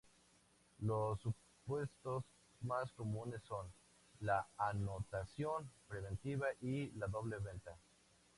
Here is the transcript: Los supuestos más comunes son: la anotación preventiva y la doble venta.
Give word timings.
Los 0.79 1.19
supuestos 1.21 2.23
más 2.61 2.91
comunes 2.93 3.43
son: 3.47 3.67
la 4.21 4.47
anotación 4.57 5.69
preventiva 5.87 6.47
y 6.59 6.89
la 6.93 7.05
doble 7.05 7.37
venta. 7.37 7.77